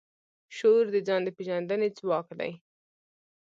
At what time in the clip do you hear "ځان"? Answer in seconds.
1.07-1.21